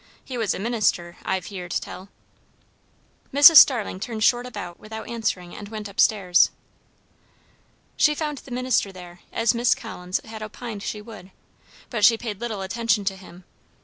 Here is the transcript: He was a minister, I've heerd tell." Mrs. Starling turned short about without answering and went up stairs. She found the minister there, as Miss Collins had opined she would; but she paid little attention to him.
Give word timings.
He 0.25 0.35
was 0.35 0.55
a 0.55 0.59
minister, 0.59 1.17
I've 1.23 1.45
heerd 1.53 1.69
tell." 1.69 2.09
Mrs. 3.31 3.57
Starling 3.57 3.99
turned 3.99 4.23
short 4.23 4.47
about 4.47 4.79
without 4.79 5.07
answering 5.07 5.55
and 5.55 5.69
went 5.69 5.87
up 5.87 5.99
stairs. 5.99 6.49
She 7.97 8.15
found 8.15 8.39
the 8.39 8.49
minister 8.49 8.91
there, 8.91 9.19
as 9.31 9.53
Miss 9.53 9.75
Collins 9.75 10.19
had 10.25 10.41
opined 10.41 10.81
she 10.81 11.03
would; 11.03 11.29
but 11.91 12.03
she 12.03 12.17
paid 12.17 12.41
little 12.41 12.63
attention 12.63 13.05
to 13.05 13.15
him. 13.15 13.43